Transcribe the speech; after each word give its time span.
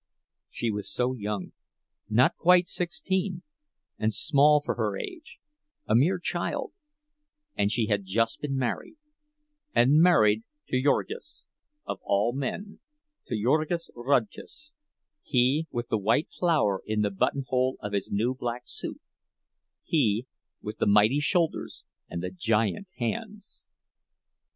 She 0.49 0.71
was 0.71 0.91
so 0.91 1.13
young—not 1.13 2.35
quite 2.35 2.67
sixteen—and 2.67 4.11
small 4.11 4.59
for 4.59 4.73
her 4.73 4.97
age, 4.97 5.37
a 5.85 5.93
mere 5.93 6.17
child; 6.17 6.71
and 7.55 7.71
she 7.71 7.85
had 7.85 8.03
just 8.03 8.41
been 8.41 8.57
married—and 8.57 10.01
married 10.01 10.41
to 10.69 10.81
Jurgis, 10.81 11.45
of 11.85 11.99
all 12.01 12.33
men, 12.33 12.79
to 13.27 13.39
Jurgis 13.39 13.91
Rudkus, 13.95 14.73
he 15.21 15.67
with 15.69 15.89
the 15.89 15.99
white 15.99 16.31
flower 16.31 16.81
in 16.87 17.01
the 17.03 17.11
buttonhole 17.11 17.77
of 17.79 17.93
his 17.93 18.09
new 18.11 18.33
black 18.33 18.63
suit, 18.65 19.01
he 19.83 20.25
with 20.63 20.79
the 20.79 20.87
mighty 20.87 21.19
shoulders 21.19 21.83
and 22.09 22.23
the 22.23 22.31
giant 22.31 22.87
hands. 22.97 23.67